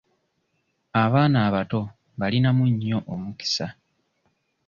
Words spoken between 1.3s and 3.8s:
abato mbalinamu nnyo omukisa.